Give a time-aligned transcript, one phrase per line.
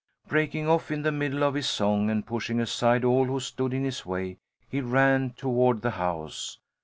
[0.27, 3.83] Breaking off in the middle of his song and pushing aside all who stood in
[3.83, 6.57] his way, he ran toward the house.